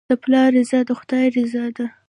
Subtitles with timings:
[0.09, 1.85] د پلار رضا د خدای رضا ده.